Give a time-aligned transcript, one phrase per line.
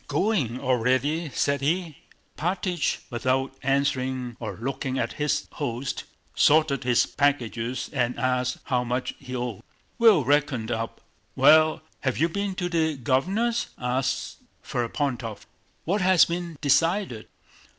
[0.07, 1.95] "Going already?" said he.
[2.35, 9.13] Alpátych, without answering or looking at his host, sorted his packages and asked how much
[9.19, 9.61] he owed.
[9.99, 11.01] "We'll reckon up!
[11.35, 15.45] Well, have you been to the Governor's?" asked Ferapóntov.
[15.85, 17.27] "What has been decided?"